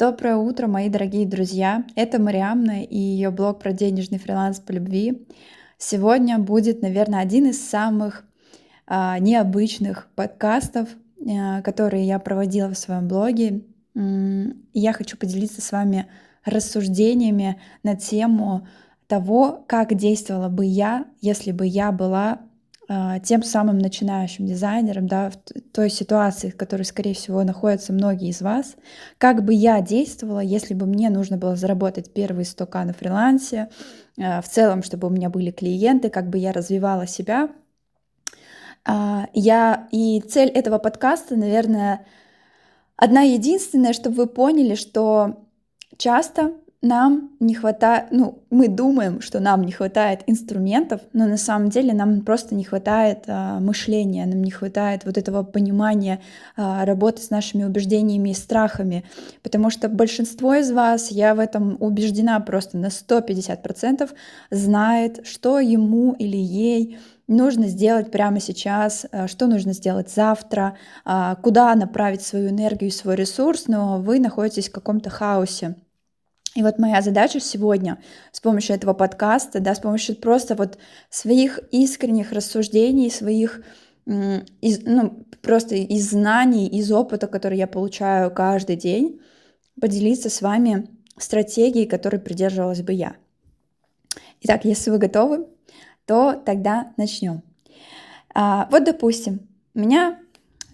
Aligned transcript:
Доброе 0.00 0.36
утро, 0.36 0.66
мои 0.66 0.88
дорогие 0.88 1.26
друзья! 1.26 1.84
Это 1.94 2.18
Мариамна 2.18 2.84
и 2.84 2.96
ее 2.96 3.28
блог 3.30 3.58
про 3.58 3.72
денежный 3.72 4.18
фриланс 4.18 4.58
по 4.58 4.72
любви. 4.72 5.26
Сегодня 5.76 6.38
будет, 6.38 6.80
наверное, 6.80 7.20
один 7.20 7.50
из 7.50 7.62
самых 7.62 8.24
а, 8.86 9.18
необычных 9.18 10.08
подкастов, 10.14 10.88
а, 11.28 11.60
которые 11.60 12.06
я 12.06 12.18
проводила 12.18 12.70
в 12.70 12.78
своем 12.78 13.08
блоге. 13.08 13.60
Я 13.94 14.94
хочу 14.94 15.18
поделиться 15.18 15.60
с 15.60 15.70
вами 15.70 16.06
рассуждениями 16.46 17.60
на 17.82 17.94
тему 17.94 18.66
того, 19.06 19.62
как 19.68 19.94
действовала 19.94 20.48
бы 20.48 20.64
я, 20.64 21.04
если 21.20 21.52
бы 21.52 21.66
я 21.66 21.92
была 21.92 22.40
тем 23.22 23.44
самым 23.44 23.78
начинающим 23.78 24.46
дизайнером, 24.46 25.06
да, 25.06 25.30
в 25.30 25.36
той 25.72 25.90
ситуации, 25.90 26.50
в 26.50 26.56
которой, 26.56 26.82
скорее 26.82 27.14
всего, 27.14 27.44
находятся 27.44 27.92
многие 27.92 28.30
из 28.30 28.42
вас, 28.42 28.74
как 29.18 29.44
бы 29.44 29.54
я 29.54 29.80
действовала, 29.80 30.40
если 30.40 30.74
бы 30.74 30.86
мне 30.86 31.08
нужно 31.08 31.36
было 31.36 31.54
заработать 31.54 32.12
первые 32.12 32.44
100к 32.44 32.84
на 32.84 32.92
фрилансе, 32.92 33.68
а, 34.18 34.42
в 34.42 34.48
целом, 34.48 34.82
чтобы 34.82 35.06
у 35.06 35.10
меня 35.10 35.30
были 35.30 35.52
клиенты, 35.52 36.10
как 36.10 36.28
бы 36.30 36.38
я 36.38 36.52
развивала 36.52 37.06
себя. 37.06 37.50
А, 38.84 39.28
я 39.34 39.88
и 39.92 40.20
цель 40.20 40.48
этого 40.48 40.78
подкаста, 40.78 41.36
наверное, 41.36 42.06
одна 42.96 43.22
единственная, 43.22 43.92
чтобы 43.92 44.16
вы 44.16 44.26
поняли, 44.26 44.74
что 44.74 45.46
часто 45.96 46.54
нам 46.82 47.30
не 47.40 47.54
хватает, 47.54 48.06
ну, 48.10 48.42
мы 48.48 48.68
думаем, 48.68 49.20
что 49.20 49.38
нам 49.38 49.64
не 49.64 49.72
хватает 49.72 50.22
инструментов, 50.26 51.02
но 51.12 51.26
на 51.26 51.36
самом 51.36 51.68
деле 51.68 51.92
нам 51.92 52.22
просто 52.22 52.54
не 52.54 52.64
хватает 52.64 53.24
а, 53.26 53.60
мышления, 53.60 54.24
нам 54.24 54.42
не 54.42 54.50
хватает 54.50 55.04
вот 55.04 55.18
этого 55.18 55.42
понимания 55.42 56.20
а, 56.56 56.86
работы 56.86 57.20
с 57.20 57.28
нашими 57.28 57.64
убеждениями 57.64 58.30
и 58.30 58.34
страхами, 58.34 59.04
потому 59.42 59.68
что 59.68 59.90
большинство 59.90 60.54
из 60.54 60.70
вас, 60.70 61.10
я 61.10 61.34
в 61.34 61.38
этом 61.38 61.76
убеждена 61.80 62.40
просто 62.40 62.78
на 62.78 62.86
150%, 62.86 64.10
знает, 64.50 65.26
что 65.26 65.60
ему 65.60 66.12
или 66.12 66.38
ей 66.38 66.98
нужно 67.28 67.68
сделать 67.68 68.10
прямо 68.10 68.40
сейчас, 68.40 69.04
а, 69.12 69.28
что 69.28 69.46
нужно 69.48 69.74
сделать 69.74 70.10
завтра, 70.10 70.78
а, 71.04 71.34
куда 71.36 71.74
направить 71.74 72.22
свою 72.22 72.48
энергию, 72.48 72.90
свой 72.90 73.16
ресурс, 73.16 73.66
но 73.68 73.98
вы 74.00 74.18
находитесь 74.18 74.70
в 74.70 74.72
каком-то 74.72 75.10
хаосе. 75.10 75.76
И 76.56 76.62
вот 76.62 76.78
моя 76.78 77.00
задача 77.00 77.38
сегодня 77.38 78.02
с 78.32 78.40
помощью 78.40 78.74
этого 78.74 78.92
подкаста, 78.92 79.60
да, 79.60 79.74
с 79.74 79.80
помощью 79.80 80.16
просто 80.16 80.56
вот 80.56 80.78
своих 81.08 81.60
искренних 81.70 82.32
рассуждений, 82.32 83.10
своих 83.10 83.62
из, 84.06 84.80
ну, 84.84 85.24
просто 85.42 85.76
из 85.76 86.10
знаний, 86.10 86.66
из 86.66 86.90
опыта, 86.90 87.28
который 87.28 87.58
я 87.58 87.66
получаю 87.66 88.32
каждый 88.32 88.76
день, 88.76 89.20
поделиться 89.80 90.28
с 90.28 90.42
вами 90.42 90.88
стратегией, 91.16 91.86
которой 91.86 92.18
придерживалась 92.18 92.82
бы 92.82 92.92
я. 92.92 93.16
Итак, 94.42 94.64
если 94.64 94.90
вы 94.90 94.98
готовы, 94.98 95.46
то 96.06 96.34
тогда 96.34 96.92
начнем. 96.96 97.42
А, 98.34 98.68
вот, 98.72 98.84
допустим, 98.84 99.48
меня 99.74 100.18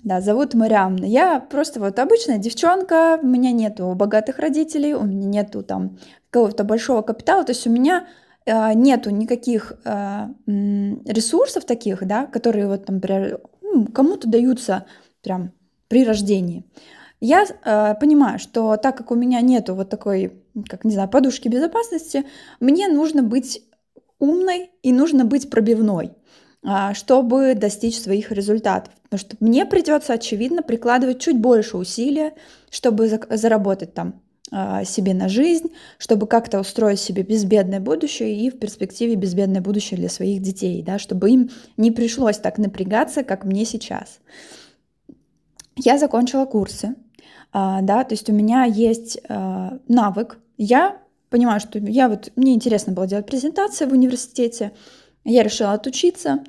да, 0.06 0.20
зовут 0.20 0.54
Мариамна. 0.54 1.04
Я 1.04 1.40
просто 1.40 1.80
вот 1.80 1.98
обычная 1.98 2.38
девчонка, 2.38 3.18
у 3.20 3.26
меня 3.26 3.50
нету 3.50 3.92
богатых 3.96 4.38
родителей, 4.38 4.94
у 4.94 5.02
меня 5.02 5.26
нету 5.26 5.64
там 5.64 5.98
какого-то 6.30 6.62
большого 6.62 7.02
капитала, 7.02 7.42
то 7.42 7.50
есть 7.50 7.66
у 7.66 7.70
меня 7.70 8.06
э, 8.44 8.72
нету 8.74 9.10
никаких 9.10 9.72
э, 9.84 10.28
ресурсов 10.46 11.64
таких, 11.64 12.06
да, 12.06 12.26
которые 12.26 12.68
вот 12.68 12.86
там 12.86 13.00
кому-то 13.92 14.28
даются 14.28 14.86
прям 15.24 15.50
при 15.88 16.04
рождении. 16.04 16.64
Я 17.18 17.44
э, 17.44 17.94
понимаю, 17.98 18.38
что 18.38 18.76
так 18.76 18.96
как 18.96 19.10
у 19.10 19.16
меня 19.16 19.40
нету 19.40 19.74
вот 19.74 19.90
такой, 19.90 20.40
как 20.68 20.84
не 20.84 20.92
знаю, 20.92 21.08
подушки 21.08 21.48
безопасности, 21.48 22.26
мне 22.60 22.86
нужно 22.86 23.24
быть 23.24 23.60
умной 24.20 24.70
и 24.84 24.92
нужно 24.92 25.24
быть 25.24 25.50
пробивной. 25.50 26.12
А, 26.68 26.94
чтобы 26.94 27.54
достичь 27.54 27.96
своих 28.00 28.32
результатов. 28.32 28.92
Потому 29.04 29.20
что 29.20 29.36
мне 29.38 29.64
придется, 29.66 30.14
очевидно, 30.14 30.62
прикладывать 30.64 31.20
чуть 31.20 31.38
больше 31.38 31.76
усилия, 31.76 32.34
чтобы 32.70 33.08
заработать 33.30 33.94
там 33.94 34.20
а, 34.50 34.84
себе 34.84 35.14
на 35.14 35.28
жизнь, 35.28 35.68
чтобы 35.96 36.26
как-то 36.26 36.58
устроить 36.58 36.98
себе 36.98 37.22
безбедное 37.22 37.78
будущее 37.78 38.34
и 38.34 38.50
в 38.50 38.58
перспективе 38.58 39.14
безбедное 39.14 39.60
будущее 39.60 39.96
для 39.96 40.08
своих 40.08 40.42
детей, 40.42 40.82
да, 40.82 40.98
чтобы 40.98 41.30
им 41.30 41.50
не 41.76 41.92
пришлось 41.92 42.38
так 42.38 42.58
напрягаться, 42.58 43.22
как 43.22 43.44
мне 43.44 43.64
сейчас. 43.64 44.18
Я 45.76 45.98
закончила 45.98 46.46
курсы, 46.46 46.96
а, 47.52 47.80
да, 47.80 48.02
то 48.02 48.14
есть 48.14 48.28
у 48.28 48.32
меня 48.32 48.64
есть 48.64 49.20
навык, 49.28 50.38
я 50.58 50.98
понимаю, 51.30 51.60
что 51.60 51.78
я 51.78 52.08
вот, 52.08 52.32
мне 52.34 52.54
интересно 52.54 52.92
было 52.92 53.06
делать 53.06 53.26
презентации 53.26 53.84
в 53.84 53.92
университете, 53.92 54.72
я 55.26 55.42
решила 55.42 55.72
отучиться, 55.72 56.44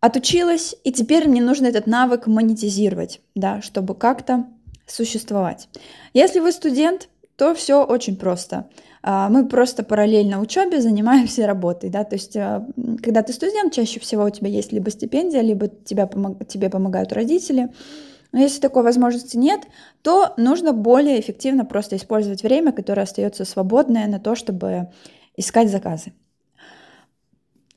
отучилась, 0.00 0.74
и 0.84 0.92
теперь 0.92 1.28
мне 1.28 1.42
нужно 1.42 1.66
этот 1.66 1.86
навык 1.86 2.26
монетизировать, 2.26 3.20
да, 3.34 3.62
чтобы 3.62 3.94
как-то 3.94 4.46
существовать. 4.86 5.68
Если 6.14 6.40
вы 6.40 6.52
студент, 6.52 7.08
то 7.36 7.54
все 7.54 7.84
очень 7.84 8.16
просто. 8.16 8.68
А, 9.02 9.28
мы 9.28 9.46
просто 9.46 9.84
параллельно 9.84 10.40
учебе 10.40 10.80
занимаемся 10.80 11.46
работой, 11.46 11.90
да, 11.90 12.04
то 12.04 12.16
есть 12.16 12.36
а, 12.36 12.66
когда 13.02 13.22
ты 13.22 13.32
студент, 13.32 13.72
чаще 13.72 14.00
всего 14.00 14.24
у 14.24 14.30
тебя 14.30 14.48
есть 14.48 14.72
либо 14.72 14.90
стипендия, 14.90 15.40
либо 15.40 15.68
тебя 15.68 16.08
тебе 16.48 16.70
помогают 16.70 17.12
родители. 17.12 17.68
Но 18.32 18.40
если 18.40 18.60
такой 18.60 18.82
возможности 18.82 19.36
нет, 19.36 19.62
то 20.02 20.34
нужно 20.36 20.72
более 20.72 21.18
эффективно 21.18 21.64
просто 21.64 21.96
использовать 21.96 22.42
время, 22.42 22.72
которое 22.72 23.02
остается 23.02 23.44
свободное 23.44 24.06
на 24.06 24.20
то, 24.20 24.34
чтобы 24.34 24.88
искать 25.36 25.70
заказы. 25.70 26.12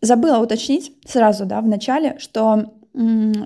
Забыла 0.02 0.40
уточнить 0.40 0.94
сразу, 1.06 1.46
да, 1.46 1.62
в 1.62 1.68
начале, 1.68 2.18
что 2.20 2.74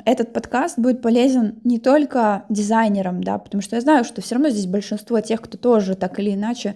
этот 0.06 0.34
подкаст 0.34 0.80
будет 0.80 1.02
полезен 1.02 1.60
не 1.64 1.80
только 1.80 2.46
дизайнерам, 2.50 3.24
да, 3.24 3.38
потому 3.38 3.62
что 3.62 3.76
я 3.76 3.82
знаю, 3.82 4.04
что 4.04 4.22
все 4.22 4.36
равно 4.36 4.50
здесь 4.50 4.66
большинство 4.66 5.20
тех, 5.20 5.42
кто 5.42 5.58
тоже 5.58 5.96
так 5.96 6.20
или 6.20 6.34
иначе 6.34 6.76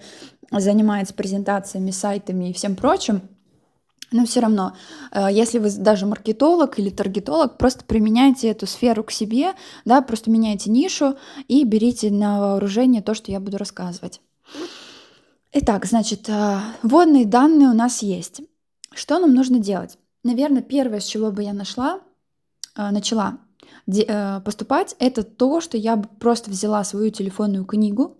занимается 0.52 1.14
презентациями, 1.14 1.92
сайтами 1.92 2.50
и 2.50 2.54
всем 2.54 2.76
прочим, 2.76 3.22
но 4.12 4.26
все 4.26 4.40
равно, 4.40 4.74
э, 5.12 5.28
если 5.32 5.60
вы 5.60 5.72
даже 5.72 6.06
маркетолог 6.06 6.80
или 6.80 6.90
таргетолог, 6.90 7.58
просто 7.58 7.86
применяйте 7.86 8.50
эту 8.50 8.66
сферу 8.66 9.04
к 9.04 9.12
себе, 9.12 9.54
да, 9.86 10.02
просто 10.02 10.32
меняйте 10.32 10.70
нишу 10.70 11.16
и 11.48 11.64
берите 11.64 12.12
на 12.12 12.40
вооружение 12.40 13.02
то, 13.02 13.14
что 13.14 13.32
я 13.32 13.40
буду 13.40 13.58
рассказывать. 13.58 14.22
Итак, 15.54 15.86
значит, 15.86 16.30
э, 16.30 16.60
вводные 16.84 17.26
данные 17.26 17.70
у 17.70 17.74
нас 17.74 18.02
есть. 18.02 18.42
Что 18.94 19.20
нам 19.20 19.34
нужно 19.34 19.60
делать? 19.60 19.98
Наверное, 20.24 20.62
первое, 20.62 21.00
с 21.00 21.06
чего 21.06 21.32
бы 21.32 21.44
я 21.44 21.54
нашла, 21.54 22.02
э, 22.76 22.90
начала 22.92 23.40
э, 23.88 24.42
поступать, 24.42 24.96
это 25.00 25.24
то, 25.24 25.62
что 25.62 25.78
я 25.78 25.96
бы 25.96 26.08
просто 26.20 26.50
взяла 26.50 26.84
свою 26.84 27.10
телефонную 27.12 27.66
книгу 27.66 28.18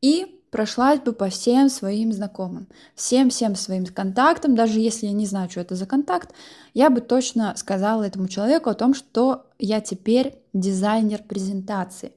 и 0.00 0.40
прошлась 0.50 1.00
бы 1.00 1.12
по 1.12 1.28
всем 1.28 1.68
своим 1.68 2.12
знакомым, 2.12 2.68
всем-всем 2.94 3.54
своим 3.54 3.86
контактам, 3.86 4.54
даже 4.54 4.80
если 4.80 5.06
я 5.06 5.12
не 5.12 5.26
знаю, 5.26 5.48
что 5.48 5.60
это 5.60 5.76
за 5.76 5.86
контакт, 5.86 6.32
я 6.74 6.90
бы 6.90 7.00
точно 7.00 7.54
сказала 7.56 8.02
этому 8.02 8.28
человеку 8.28 8.68
о 8.70 8.74
том, 8.74 8.94
что 8.94 9.46
я 9.58 9.80
теперь 9.80 10.42
дизайнер 10.52 11.22
презентации. 11.22 12.12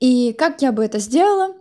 И 0.00 0.32
как 0.34 0.62
я 0.62 0.72
бы 0.72 0.84
это 0.84 0.98
сделала? 0.98 1.54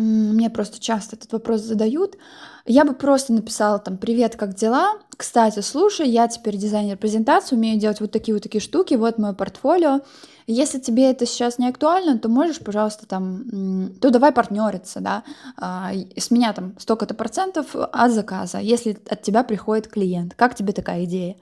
Мне 0.00 0.48
просто 0.48 0.80
часто 0.80 1.16
этот 1.16 1.30
вопрос 1.32 1.60
задают. 1.60 2.16
Я 2.64 2.84
бы 2.84 2.94
просто 2.94 3.34
написала 3.34 3.78
там 3.78 3.98
«Привет, 3.98 4.36
как 4.36 4.54
дела? 4.54 4.94
Кстати, 5.16 5.60
слушай, 5.60 6.08
я 6.08 6.26
теперь 6.26 6.56
дизайнер 6.56 6.96
презентации, 6.96 7.54
умею 7.54 7.78
делать 7.78 8.00
вот 8.00 8.10
такие 8.10 8.34
вот 8.34 8.42
такие 8.42 8.62
штуки, 8.62 8.94
вот 8.94 9.18
мое 9.18 9.34
портфолио. 9.34 10.00
Если 10.46 10.78
тебе 10.78 11.10
это 11.10 11.26
сейчас 11.26 11.58
не 11.58 11.68
актуально, 11.68 12.18
то 12.18 12.30
можешь, 12.30 12.60
пожалуйста, 12.60 13.06
там, 13.06 13.92
то 14.00 14.10
давай 14.10 14.32
партнериться, 14.32 15.00
да, 15.00 15.22
а, 15.56 15.92
с 16.16 16.30
меня 16.30 16.52
там 16.54 16.74
столько-то 16.78 17.14
процентов 17.14 17.76
от 17.76 18.10
заказа, 18.10 18.58
если 18.58 18.98
от 19.08 19.22
тебя 19.22 19.44
приходит 19.44 19.88
клиент. 19.88 20.34
Как 20.34 20.54
тебе 20.54 20.72
такая 20.72 21.04
идея?» 21.04 21.36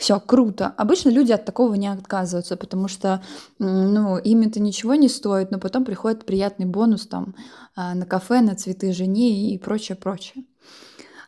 Все 0.00 0.18
круто. 0.18 0.74
Обычно 0.78 1.10
люди 1.10 1.30
от 1.30 1.44
такого 1.44 1.74
не 1.74 1.86
отказываются, 1.86 2.56
потому 2.56 2.88
что 2.88 3.22
ну, 3.58 4.16
им 4.16 4.40
это 4.40 4.58
ничего 4.58 4.94
не 4.94 5.10
стоит, 5.10 5.50
но 5.50 5.58
потом 5.58 5.84
приходит 5.84 6.24
приятный 6.24 6.64
бонус 6.64 7.06
там 7.06 7.34
а, 7.76 7.94
на 7.94 8.06
кафе, 8.06 8.40
на 8.40 8.56
цветы 8.56 8.92
жене 8.92 9.52
и 9.52 9.58
прочее, 9.58 9.96
прочее. 9.96 10.44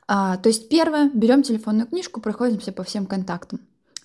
А, 0.08 0.38
то 0.38 0.48
есть 0.48 0.70
первое, 0.70 1.10
берем 1.12 1.42
телефонную 1.42 1.86
книжку, 1.86 2.22
проходимся 2.22 2.72
по 2.72 2.82
всем 2.82 3.04
контактам. 3.04 3.60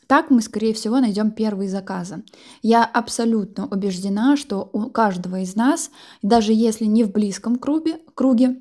Так 0.06 0.30
мы, 0.30 0.42
скорее 0.42 0.74
всего, 0.74 1.00
найдем 1.00 1.32
первые 1.32 1.70
заказы. 1.70 2.24
Я 2.62 2.84
абсолютно 2.84 3.68
убеждена, 3.68 4.36
что 4.36 4.70
у 4.74 4.90
каждого 4.90 5.40
из 5.40 5.56
нас, 5.56 5.92
даже 6.22 6.52
если 6.52 6.86
не 6.86 7.06
в 7.06 7.12
близком 7.12 7.56
круге, 7.56 8.00
круге 8.16 8.60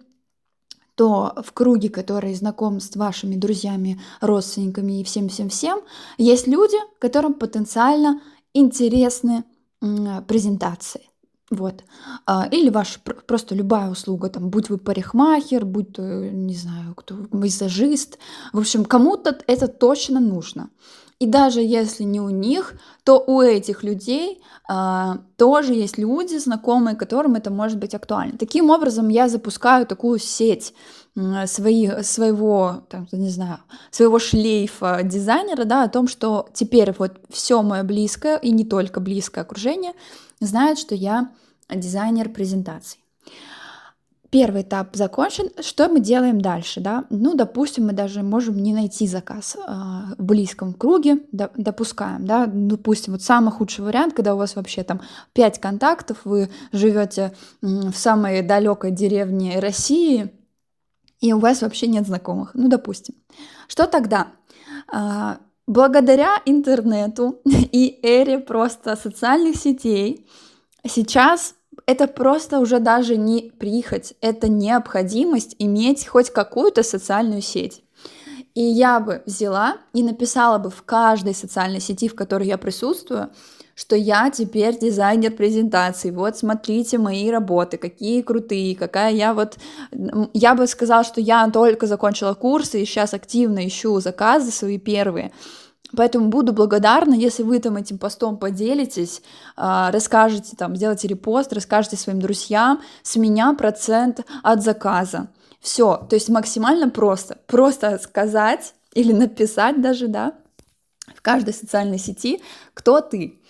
то 0.97 1.35
в 1.45 1.53
круге, 1.53 1.91
который 1.91 2.35
знаком 2.35 2.81
с 2.81 2.97
вашими 2.97 3.37
друзьями, 3.37 4.01
родственниками 4.21 5.01
и 5.01 5.05
всем-всем-всем, 5.05 5.81
есть 6.19 6.47
люди, 6.47 6.79
которым 6.99 7.35
потенциально 7.35 8.21
интересны 8.55 9.45
презентации. 10.27 11.03
Вот. 11.51 11.85
А, 12.27 12.49
или 12.51 12.71
ваша 12.71 12.99
просто 13.27 13.55
любая 13.55 13.89
услуга, 13.89 14.29
там, 14.29 14.51
будь 14.51 14.69
вы 14.69 14.79
парикмахер, 14.79 15.65
будь 15.65 15.93
то, 15.93 16.03
не 16.03 16.55
знаю, 16.55 16.95
кто, 16.97 17.15
визажист. 17.31 18.19
В 18.53 18.59
общем, 18.59 18.85
кому-то 18.85 19.39
это 19.47 19.69
точно 19.69 20.19
нужно. 20.19 20.71
И 21.19 21.27
даже 21.27 21.63
если 21.63 22.03
не 22.03 22.21
у 22.21 22.29
них, 22.29 22.75
то 23.03 23.25
у 23.27 23.41
этих 23.41 23.83
людей 23.83 24.43
а, 24.69 25.19
тоже 25.37 25.73
есть 25.73 25.97
люди, 25.97 26.37
знакомые, 26.37 26.95
которым 26.95 27.37
это 27.37 27.51
может 27.51 27.79
быть 27.79 27.95
актуально. 27.95 28.37
Таким 28.37 28.69
образом, 28.69 29.09
я 29.09 29.29
запускаю 29.29 29.87
такую 29.87 30.19
сеть 30.19 30.75
свои, 31.47 32.03
своего, 32.03 32.85
там, 32.91 33.09
не 33.13 33.31
знаю, 33.31 33.61
своего 33.91 34.19
шлейфа 34.19 35.01
дизайнера, 35.03 35.65
да, 35.65 35.85
о 35.85 35.89
том, 35.89 36.07
что 36.07 36.51
теперь 36.53 36.93
вот 36.99 37.19
все 37.31 37.63
мое 37.63 37.83
близкое 37.83 38.37
и 38.37 38.51
не 38.51 38.67
только 38.67 39.01
близкое 39.01 39.41
окружение 39.41 39.95
знает, 40.41 40.79
что 40.79 40.95
я 40.95 41.31
дизайнер 41.71 42.29
презентаций. 42.29 43.06
Первый 44.31 44.63
этап 44.63 44.97
закончен. 44.97 45.51
Что 45.61 45.89
мы 45.89 46.01
делаем 46.01 46.41
дальше? 46.41 46.81
Да? 46.81 47.05
Ну, 47.11 47.35
допустим, 47.35 47.87
мы 47.87 47.93
даже 47.93 48.23
можем 48.23 48.57
не 48.57 48.73
найти 48.73 49.07
заказ 49.07 49.57
э, 49.57 49.61
в 50.19 50.23
близком 50.25 50.75
круге, 50.75 51.21
да, 51.33 51.51
допускаем. 51.57 52.27
Да? 52.27 52.47
Допустим, 52.47 53.13
вот 53.13 53.23
самый 53.23 53.53
худший 53.53 53.85
вариант, 53.85 54.15
когда 54.15 54.35
у 54.35 54.39
вас 54.39 54.57
вообще 54.57 54.83
там 54.83 55.01
5 55.35 55.61
контактов, 55.61 56.19
вы 56.25 56.51
живете 56.73 57.33
в 57.63 57.93
самой 57.93 58.43
далекой 58.43 58.91
деревне 58.91 59.61
России, 59.61 60.33
и 61.21 61.33
у 61.33 61.39
вас 61.39 61.63
вообще 61.63 61.87
нет 61.87 62.07
знакомых. 62.07 62.51
Ну, 62.55 62.69
допустим. 62.69 63.15
Что 63.69 63.87
тогда? 63.87 64.29
Э, 64.93 65.37
благодаря 65.67 66.43
интернету 66.47 67.41
и 67.45 68.01
эре 68.03 68.39
просто 68.39 68.97
социальных 68.97 69.57
сетей 69.57 70.27
сейчас 70.85 71.55
это 71.87 72.09
просто 72.09 72.59
уже 72.59 72.81
даже 72.81 73.17
не 73.17 73.53
прихоть, 73.59 74.15
это 74.21 74.49
необходимость 74.49 75.55
иметь 75.59 76.07
хоть 76.07 76.31
какую-то 76.31 76.83
социальную 76.83 77.43
сеть. 77.43 77.83
И 78.55 78.63
я 78.63 79.01
бы 79.01 79.23
взяла 79.27 79.77
и 79.93 80.03
написала 80.03 80.59
бы 80.59 80.71
в 80.71 80.83
каждой 80.83 81.35
социальной 81.35 81.81
сети, 81.81 82.09
в 82.09 82.15
которой 82.15 82.47
я 82.49 82.57
присутствую, 82.57 83.29
что 83.75 83.95
я 83.95 84.31
теперь 84.31 84.79
дизайнер 84.79 85.31
презентаций. 85.33 86.11
Вот 86.11 86.39
смотрите 86.39 86.97
мои 86.97 87.31
работы, 87.31 87.77
какие 87.77 88.23
крутые, 88.23 88.75
какая 88.75 89.13
я 89.13 89.35
вот... 89.35 89.59
Я 90.33 90.55
бы 90.55 90.67
сказала, 90.67 91.05
что 91.05 91.21
я 91.21 91.49
только 91.51 91.87
закончила 91.87 92.33
курсы 92.33 92.81
и 92.81 92.87
сейчас 92.87 93.13
активно 93.13 93.67
ищу 93.67 94.01
заказы 94.01 94.51
свои 94.51 94.79
первые. 94.79 95.33
Поэтому 95.97 96.29
буду 96.29 96.53
благодарна, 96.53 97.15
если 97.15 97.43
вы 97.43 97.59
там 97.59 97.77
этим 97.77 97.99
постом 97.99 98.37
поделитесь, 98.39 99.23
а, 99.57 99.91
расскажете, 99.91 100.57
там, 100.57 100.77
сделайте 100.77 101.09
репост, 101.09 101.53
расскажете 101.53 101.97
своим 101.97 102.21
друзьям, 102.21 102.83
с 103.03 103.17
меня 103.17 103.55
процент 103.55 104.21
от 104.43 104.63
заказа. 104.63 105.29
Все, 105.61 105.97
то 106.09 106.15
есть 106.15 106.29
максимально 106.29 106.91
просто. 106.91 107.39
Просто 107.47 107.99
сказать 107.99 108.75
или 108.95 109.13
написать 109.13 109.81
даже, 109.83 110.09
да, 110.09 110.35
в 111.15 111.23
каждой 111.23 111.55
социальной 111.55 111.99
сети, 111.99 112.43
кто 112.75 113.01
ты. 113.01 113.41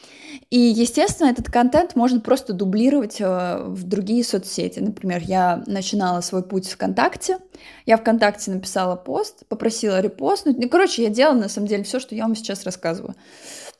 И, 0.50 0.58
естественно, 0.58 1.28
этот 1.28 1.46
контент 1.46 1.96
можно 1.96 2.20
просто 2.20 2.52
дублировать 2.52 3.20
э, 3.20 3.58
в 3.64 3.84
другие 3.84 4.24
соцсети. 4.24 4.80
Например, 4.80 5.20
я 5.22 5.62
начинала 5.66 6.20
свой 6.20 6.42
путь 6.42 6.68
ВКонтакте, 6.68 7.38
я 7.84 7.96
ВКонтакте 7.96 8.50
написала 8.50 8.96
пост, 8.96 9.46
попросила 9.48 10.00
репостнуть. 10.00 10.58
Ну, 10.58 10.68
короче, 10.68 11.02
я 11.02 11.10
делала, 11.10 11.36
на 11.36 11.48
самом 11.48 11.68
деле, 11.68 11.84
все, 11.84 12.00
что 12.00 12.14
я 12.14 12.24
вам 12.24 12.36
сейчас 12.36 12.64
рассказываю. 12.64 13.14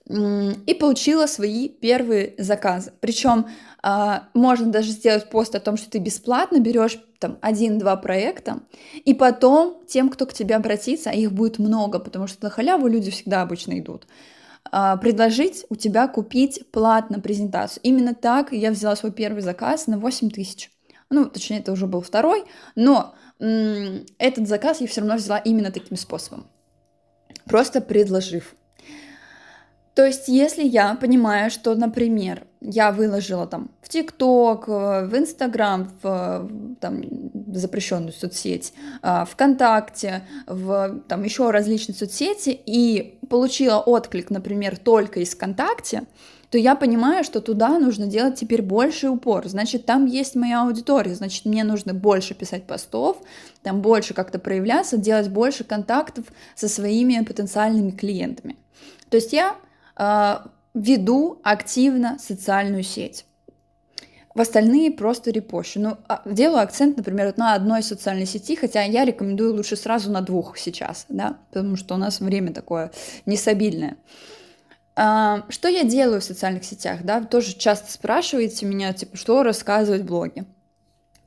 И 0.09 0.75
получила 0.79 1.27
свои 1.27 1.69
первые 1.69 2.35
заказы. 2.39 2.93
Причем 3.01 3.47
а, 3.83 4.29
можно 4.35 4.71
даже 4.71 4.91
сделать 4.91 5.29
пост 5.31 5.55
о 5.57 5.61
том, 5.61 5.77
что 5.77 5.91
ты 5.91 5.99
бесплатно 5.99 6.61
берешь 6.61 6.99
там 7.19 7.39
один-два 7.41 7.97
проекта, 7.97 8.61
и 9.05 9.15
потом 9.15 9.85
тем, 9.87 10.09
кто 10.09 10.27
к 10.27 10.33
тебе 10.33 10.55
обратится, 10.57 11.11
а 11.11 11.13
их 11.13 11.33
будет 11.33 11.59
много, 11.59 11.99
потому 11.99 12.27
что 12.27 12.45
на 12.45 12.51
халяву 12.51 12.89
люди 12.89 13.11
всегда 13.11 13.43
обычно 13.43 13.79
идут, 13.79 14.07
предложить 14.71 15.65
у 15.69 15.77
тебя 15.77 16.09
купить 16.09 16.71
платно 16.71 17.21
презентацию. 17.21 17.83
Именно 17.83 18.15
так 18.15 18.53
я 18.53 18.71
взяла 18.71 18.97
свой 18.97 19.13
первый 19.13 19.43
заказ 19.43 19.87
на 19.87 19.99
8 19.99 20.31
тысяч. 20.31 20.71
Ну, 21.11 21.27
точнее, 21.27 21.61
это 21.61 21.73
уже 21.73 21.87
был 21.87 22.01
второй, 22.01 22.45
но 22.75 23.15
этот 23.39 24.49
заказ 24.49 24.81
я 24.81 24.87
все 24.87 25.01
равно 25.03 25.17
взяла 25.17 25.39
именно 25.39 25.71
таким 25.71 25.97
способом. 25.97 26.47
Просто 27.45 27.81
предложив. 27.81 28.57
То 29.95 30.05
есть, 30.05 30.29
если 30.29 30.63
я 30.63 30.95
понимаю, 30.95 31.51
что, 31.51 31.75
например, 31.75 32.47
я 32.61 32.93
выложила 32.93 33.47
там 33.47 33.71
в 33.81 33.89
ТикТок, 33.89 34.69
в 34.69 35.11
Инстаграм, 35.15 35.91
в 36.03 36.51
там, 36.81 37.03
запрещенную 37.47 38.13
соцсеть, 38.13 38.73
а, 39.03 39.25
ВКонтакте, 39.25 40.23
в 40.47 41.01
там 41.09 41.23
еще 41.25 41.51
различные 41.51 41.95
соцсети 41.95 42.51
и 42.51 43.19
получила 43.29 43.79
отклик, 43.79 44.31
например, 44.31 44.77
только 44.77 45.21
из 45.21 45.35
ВКонтакте, 45.35 46.03
то 46.51 46.59
я 46.59 46.77
понимаю, 46.77 47.25
что 47.25 47.41
туда 47.41 47.79
нужно 47.79 48.07
делать 48.07 48.39
теперь 48.39 48.63
больше 48.63 49.09
упор. 49.09 49.49
Значит, 49.49 49.85
там 49.85 50.07
есть 50.07 50.37
моя 50.37 50.63
аудитория, 50.63 51.15
значит, 51.15 51.45
мне 51.45 51.65
нужно 51.65 51.93
больше 51.93 52.35
писать 52.35 52.67
постов, 52.67 53.19
там 53.63 53.83
больше 53.83 54.15
как-то 54.15 54.39
проявляться, 54.39 54.97
делать 54.97 55.29
больше 55.29 55.65
контактов 55.65 56.27
со 56.55 56.69
своими 56.69 57.25
потенциальными 57.25 57.91
клиентами. 57.91 58.57
То 59.11 59.17
есть 59.17 59.33
я 59.33 59.57
Э, 59.97 60.39
веду 60.75 61.41
активно 61.43 62.19
социальную 62.19 62.83
сеть. 62.83 63.25
В 64.37 64.41
остальные 64.43 64.91
просто 64.91 65.31
репощу. 65.31 65.81
Ну, 65.81 65.97
а, 66.09 66.21
делаю 66.27 66.61
акцент, 66.61 66.99
например, 66.99 67.33
на 67.39 67.55
одной 67.55 67.83
социальной 67.83 68.27
сети, 68.27 68.55
хотя 68.55 68.83
я 68.83 69.07
рекомендую 69.07 69.55
лучше 69.55 69.77
сразу 69.77 70.13
на 70.13 70.21
двух 70.21 70.59
сейчас, 70.59 71.07
да, 71.09 71.39
потому 71.49 71.77
что 71.77 71.95
у 71.95 71.97
нас 71.97 72.21
время 72.21 72.53
такое 72.53 72.91
нестабильное. 73.25 73.97
А, 74.95 75.47
что 75.49 75.69
я 75.69 75.85
делаю 75.85 76.21
в 76.21 76.25
социальных 76.25 76.65
сетях, 76.65 76.99
да, 77.03 77.23
тоже 77.25 77.55
часто 77.55 77.91
спрашиваете 77.91 78.67
меня, 78.67 78.93
типа, 78.93 79.17
что 79.17 79.43
рассказывать 79.43 80.03
в 80.03 80.07
блоге. 80.07 80.45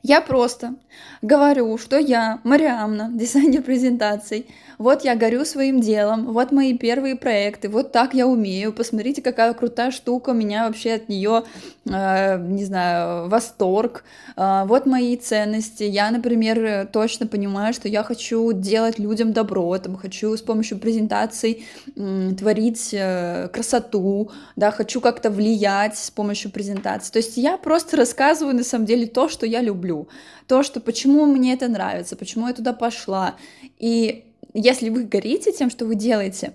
Я 0.01 0.21
просто 0.21 0.75
говорю, 1.21 1.77
что 1.77 1.97
я 1.97 2.39
Мариамна, 2.43 3.09
дизайнер 3.13 3.61
презентаций. 3.61 4.45
Вот 4.77 5.03
я 5.03 5.15
горю 5.15 5.43
своим 5.43 5.81
делом, 5.81 6.31
вот 6.31 6.53
мои 6.53 6.77
первые 6.77 7.17
проекты, 7.17 7.67
вот 7.67 7.91
так 7.91 8.13
я 8.13 8.25
умею. 8.25 8.71
Посмотрите, 8.71 9.21
какая 9.21 9.53
крутая 9.53 9.91
штука, 9.91 10.31
меня 10.31 10.67
вообще 10.67 10.93
от 10.93 11.09
нее, 11.09 11.43
э, 11.85 12.39
не 12.47 12.63
знаю, 12.63 13.27
восторг. 13.27 14.05
Э, 14.37 14.63
вот 14.65 14.85
мои 14.85 15.17
ценности. 15.17 15.83
Я, 15.83 16.09
например, 16.11 16.87
точно 16.93 17.27
понимаю, 17.27 17.73
что 17.73 17.89
я 17.89 18.03
хочу 18.03 18.53
делать 18.53 18.99
людям 18.99 19.33
добро, 19.33 19.77
там, 19.79 19.97
хочу 19.97 20.37
с 20.37 20.41
помощью 20.41 20.79
презентаций 20.79 21.65
э, 21.97 22.31
творить 22.39 22.93
э, 22.93 23.49
красоту, 23.51 24.31
да, 24.55 24.71
хочу 24.71 25.01
как-то 25.01 25.29
влиять 25.29 25.97
с 25.97 26.09
помощью 26.09 26.51
презентаций. 26.51 27.11
То 27.11 27.17
есть 27.19 27.35
я 27.35 27.57
просто 27.57 27.97
рассказываю 27.97 28.55
на 28.55 28.63
самом 28.63 28.85
деле 28.85 29.07
то, 29.07 29.27
что 29.27 29.45
я 29.45 29.61
люблю 29.61 29.88
люблю, 29.89 30.07
то, 30.47 30.63
что 30.63 30.79
почему 30.79 31.25
мне 31.25 31.53
это 31.53 31.67
нравится, 31.67 32.15
почему 32.15 32.47
я 32.47 32.53
туда 32.53 32.73
пошла. 32.73 33.35
И 33.79 34.25
если 34.53 34.89
вы 34.89 35.03
горите 35.03 35.51
тем, 35.51 35.69
что 35.69 35.85
вы 35.85 35.95
делаете, 35.95 36.53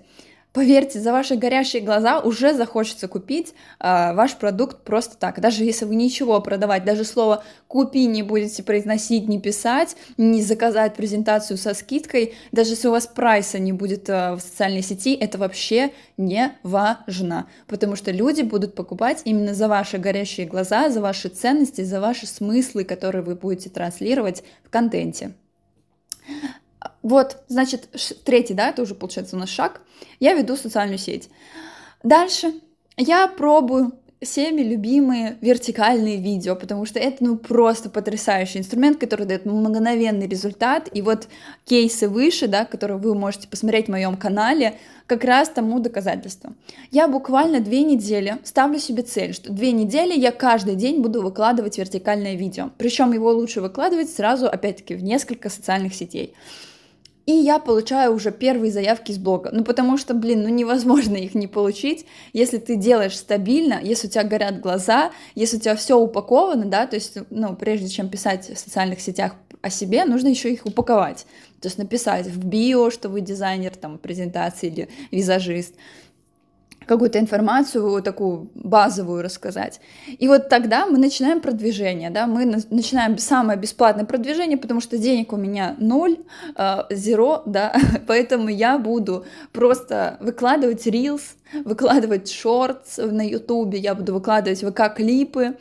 Поверьте, 0.55 1.01
за 1.01 1.11
ваши 1.11 1.35
горящие 1.35 1.81
глаза 1.81 2.21
уже 2.21 2.53
захочется 2.53 3.09
купить 3.09 3.53
э, 3.81 4.13
ваш 4.13 4.37
продукт 4.37 4.85
просто 4.85 5.17
так. 5.17 5.41
Даже 5.41 5.65
если 5.65 5.83
вы 5.83 5.95
ничего 5.95 6.39
продавать, 6.39 6.85
даже 6.85 7.03
слово 7.03 7.43
«купи» 7.67 8.05
не 8.05 8.23
будете 8.23 8.63
произносить, 8.63 9.27
не 9.27 9.37
писать, 9.37 9.97
не 10.15 10.41
заказать 10.41 10.95
презентацию 10.95 11.57
со 11.57 11.73
скидкой, 11.73 12.35
даже 12.53 12.69
если 12.69 12.87
у 12.87 12.91
вас 12.91 13.05
прайса 13.05 13.59
не 13.59 13.73
будет 13.73 14.07
э, 14.07 14.35
в 14.35 14.39
социальной 14.39 14.81
сети, 14.81 15.13
это 15.13 15.37
вообще 15.37 15.91
не 16.15 16.53
важно. 16.63 17.49
Потому 17.67 17.97
что 17.97 18.11
люди 18.11 18.41
будут 18.41 18.75
покупать 18.75 19.23
именно 19.25 19.53
за 19.53 19.67
ваши 19.67 19.97
горящие 19.97 20.47
глаза, 20.47 20.89
за 20.89 21.01
ваши 21.01 21.27
ценности, 21.27 21.81
за 21.81 21.99
ваши 21.99 22.27
смыслы, 22.27 22.85
которые 22.85 23.23
вы 23.23 23.35
будете 23.35 23.69
транслировать 23.69 24.41
в 24.63 24.69
контенте. 24.69 25.33
Вот, 27.05 27.43
значит, 27.49 27.87
третий, 28.23 28.55
да, 28.55 28.69
это 28.69 28.81
уже 28.81 28.95
получается 28.95 29.35
у 29.35 29.39
нас 29.39 29.49
шаг. 29.49 29.81
Я 30.19 30.33
веду 30.33 30.55
социальную 30.55 30.97
сеть. 30.97 31.29
Дальше 32.01 32.51
я 32.97 33.27
пробую 33.27 33.91
всеми 34.23 34.61
любимые 34.61 35.37
вертикальные 35.39 36.17
видео, 36.17 36.55
потому 36.55 36.87
что 36.87 36.97
это 36.97 37.23
ну 37.23 37.37
просто 37.37 37.91
потрясающий 37.91 38.57
инструмент, 38.57 38.97
который 38.97 39.27
дает 39.27 39.45
мгновенный 39.45 40.27
результат. 40.27 40.89
И 40.93 41.03
вот 41.03 41.27
кейсы 41.65 42.09
выше, 42.09 42.47
да, 42.47 42.65
которые 42.65 42.97
вы 42.97 43.13
можете 43.13 43.47
посмотреть 43.47 43.85
в 43.85 43.91
моем 43.91 44.17
канале, 44.17 44.79
как 45.05 45.25
раз 45.25 45.49
тому 45.49 45.79
доказательство. 45.79 46.55
Я 46.89 47.07
буквально 47.07 47.59
две 47.59 47.83
недели 47.83 48.39
ставлю 48.43 48.79
себе 48.79 49.03
цель, 49.03 49.35
что 49.35 49.53
две 49.53 49.73
недели 49.73 50.19
я 50.19 50.31
каждый 50.31 50.73
день 50.73 51.03
буду 51.03 51.21
выкладывать 51.21 51.77
вертикальное 51.77 52.33
видео. 52.33 52.71
Причем 52.79 53.11
его 53.11 53.29
лучше 53.29 53.61
выкладывать 53.61 54.09
сразу, 54.09 54.47
опять-таки, 54.47 54.95
в 54.95 55.03
несколько 55.03 55.51
социальных 55.51 55.93
сетей. 55.93 56.33
И 57.25 57.31
я 57.31 57.59
получаю 57.59 58.13
уже 58.13 58.31
первые 58.31 58.71
заявки 58.71 59.11
с 59.11 59.17
блога. 59.17 59.49
Ну, 59.51 59.63
потому 59.63 59.97
что, 59.97 60.13
блин, 60.13 60.43
ну 60.43 60.49
невозможно 60.49 61.15
их 61.15 61.33
не 61.33 61.47
получить, 61.47 62.05
если 62.33 62.57
ты 62.57 62.75
делаешь 62.75 63.17
стабильно, 63.17 63.79
если 63.81 64.07
у 64.07 64.09
тебя 64.09 64.23
горят 64.23 64.59
глаза, 64.59 65.11
если 65.33 65.57
у 65.57 65.59
тебя 65.59 65.75
все 65.75 65.97
упаковано, 65.97 66.65
да, 66.65 66.85
то 66.85 66.95
есть, 66.95 67.17
ну, 67.29 67.55
прежде 67.55 67.89
чем 67.89 68.09
писать 68.09 68.49
в 68.49 68.59
социальных 68.59 69.01
сетях 69.01 69.33
о 69.61 69.69
себе, 69.71 70.05
нужно 70.05 70.27
еще 70.27 70.53
их 70.53 70.65
упаковать. 70.65 71.25
То 71.59 71.67
есть 71.67 71.79
написать 71.79 72.27
в 72.27 72.45
био, 72.45 72.91
что 72.91 73.09
вы 73.09 73.21
дизайнер, 73.21 73.75
там, 73.75 73.97
презентации 73.97 74.67
или 74.67 74.89
визажист 75.09 75.73
какую-то 76.85 77.19
информацию 77.19 78.01
такую 78.01 78.49
базовую 78.55 79.23
рассказать. 79.23 79.79
И 80.07 80.27
вот 80.27 80.49
тогда 80.49 80.85
мы 80.85 80.97
начинаем 80.97 81.41
продвижение, 81.41 82.09
да, 82.09 82.27
мы 82.27 82.45
начинаем 82.45 83.17
самое 83.17 83.59
бесплатное 83.59 84.05
продвижение, 84.05 84.57
потому 84.57 84.81
что 84.81 84.97
денег 84.97 85.33
у 85.33 85.37
меня 85.37 85.75
ноль, 85.79 86.17
зеро, 86.91 87.35
uh, 87.35 87.41
да, 87.45 87.75
поэтому 88.07 88.49
я 88.49 88.77
буду 88.77 89.25
просто 89.51 90.17
выкладывать 90.19 90.85
reels, 90.87 91.21
выкладывать 91.63 92.31
шортс 92.31 92.97
на 92.97 93.27
ютубе, 93.27 93.79
я 93.79 93.95
буду 93.95 94.13
выкладывать 94.13 94.63
ВК-клипы, 94.63 95.57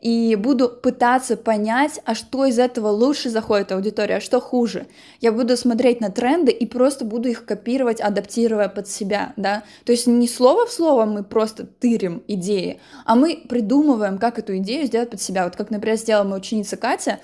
и 0.00 0.36
буду 0.36 0.68
пытаться 0.68 1.36
понять, 1.36 2.00
а 2.04 2.14
что 2.14 2.46
из 2.46 2.58
этого 2.58 2.88
лучше 2.88 3.30
заходит 3.30 3.72
аудитория, 3.72 4.16
а 4.16 4.20
что 4.20 4.40
хуже. 4.40 4.86
Я 5.20 5.32
буду 5.32 5.56
смотреть 5.56 6.00
на 6.00 6.10
тренды 6.10 6.52
и 6.52 6.66
просто 6.66 7.04
буду 7.04 7.28
их 7.28 7.44
копировать, 7.44 8.00
адаптируя 8.00 8.68
под 8.68 8.88
себя, 8.88 9.32
да. 9.36 9.64
То 9.84 9.92
есть 9.92 10.06
не 10.06 10.28
слово 10.28 10.66
в 10.66 10.72
слово 10.72 11.04
мы 11.04 11.24
просто 11.24 11.66
тырим 11.66 12.22
идеи, 12.28 12.80
а 13.04 13.16
мы 13.16 13.42
придумываем, 13.48 14.18
как 14.18 14.38
эту 14.38 14.56
идею 14.58 14.86
сделать 14.86 15.10
под 15.10 15.20
себя. 15.20 15.44
Вот 15.44 15.56
как, 15.56 15.70
например, 15.70 15.96
сделала 15.96 16.24
моя 16.24 16.36
ученица 16.36 16.76
Катя, 16.76 17.18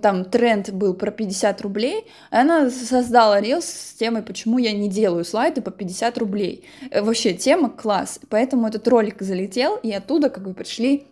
там 0.00 0.24
тренд 0.24 0.70
был 0.70 0.94
про 0.94 1.10
50 1.10 1.60
рублей, 1.62 2.06
она 2.30 2.70
создала 2.70 3.40
рилс 3.40 3.64
с 3.64 3.94
темой, 3.94 4.22
почему 4.22 4.58
я 4.58 4.72
не 4.72 4.88
делаю 4.88 5.24
слайды 5.24 5.60
по 5.60 5.70
50 5.70 6.18
рублей. 6.18 6.64
Э, 6.90 7.02
вообще, 7.02 7.34
тема 7.34 7.68
класс, 7.68 8.20
поэтому 8.28 8.68
этот 8.68 8.86
ролик 8.86 9.20
залетел, 9.20 9.76
и 9.76 9.90
оттуда 9.92 10.30
как 10.30 10.44
бы 10.44 10.54
пришли 10.54 11.06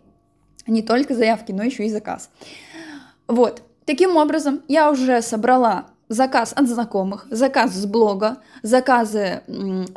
не 0.67 0.83
только 0.83 1.15
заявки, 1.15 1.53
но 1.53 1.63
еще 1.63 1.87
и 1.87 1.91
заказ. 1.91 2.31
Вот, 3.27 3.63
таким 3.85 4.17
образом 4.17 4.63
я 4.69 4.91
уже 4.91 5.23
собрала 5.23 5.90
заказ 6.11 6.53
от 6.57 6.69
знакомых, 6.69 7.27
заказ 7.31 7.73
с 7.73 7.87
блога, 7.87 8.39
заказы 8.63 9.43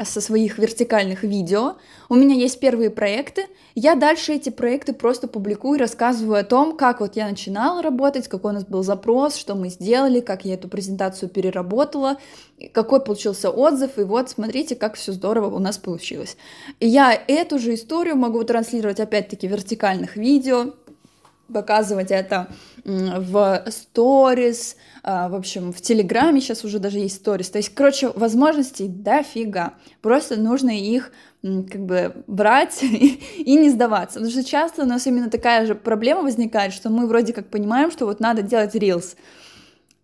со 0.02 0.22
своих 0.22 0.60
вертикальных 0.60 1.24
видео. 1.24 1.74
У 2.08 2.14
меня 2.14 2.36
есть 2.36 2.60
первые 2.60 2.92
проекты. 2.92 3.48
Я 3.74 3.96
дальше 3.96 4.34
эти 4.34 4.50
проекты 4.50 4.94
просто 4.94 5.28
публикую, 5.28 5.80
рассказываю 5.80 6.40
о 6.40 6.44
том, 6.44 6.78
как 6.78 7.00
вот 7.00 7.16
я 7.16 7.28
начинала 7.28 7.82
работать, 7.82 8.28
какой 8.28 8.52
у 8.52 8.54
нас 8.54 8.64
был 8.64 8.84
запрос, 8.84 9.36
что 9.36 9.56
мы 9.56 9.70
сделали, 9.70 10.20
как 10.20 10.46
я 10.46 10.54
эту 10.54 10.68
презентацию 10.68 11.30
переработала, 11.30 12.18
какой 12.74 13.02
получился 13.02 13.50
отзыв, 13.50 13.98
и 13.98 14.04
вот 14.04 14.30
смотрите, 14.30 14.76
как 14.76 14.94
все 14.94 15.14
здорово 15.14 15.56
у 15.56 15.60
нас 15.60 15.80
получилось. 15.80 16.38
И 16.80 16.88
я 16.88 17.20
эту 17.28 17.58
же 17.58 17.74
историю 17.74 18.16
могу 18.16 18.44
транслировать 18.44 19.00
опять-таки 19.00 19.48
в 19.48 19.52
вертикальных 19.52 20.16
видео, 20.16 20.76
показывать 21.54 22.12
это 22.12 22.48
в 22.84 23.64
сторис, 23.70 24.76
а, 25.04 25.30
в 25.30 25.36
общем, 25.36 25.72
в 25.72 25.82
Телеграме 25.82 26.42
сейчас 26.42 26.64
уже 26.66 26.80
даже 26.80 27.00
есть 27.00 27.18
сторис. 27.18 27.50
То 27.50 27.60
есть, 27.60 27.70
короче, 27.70 28.10
возможностей 28.10 28.88
дофига. 28.88 29.76
Просто 30.02 30.38
нужно 30.38 30.72
их 30.72 31.12
как 31.42 31.86
бы 31.86 32.24
брать 32.28 32.82
и 32.84 33.56
не 33.56 33.70
сдаваться. 33.70 34.20
Потому 34.20 34.32
что 34.32 34.44
часто 34.44 34.84
у 34.84 34.86
нас 34.86 35.06
именно 35.08 35.30
такая 35.30 35.66
же 35.66 35.76
проблема 35.76 36.22
возникает, 36.22 36.74
что 36.74 36.90
мы 36.90 37.08
вроде 37.08 37.34
как 37.34 37.50
понимаем, 37.50 37.92
что 37.92 38.06
вот 38.06 38.20
надо 38.20 38.42
делать 38.42 38.76
рилс. 38.76 39.16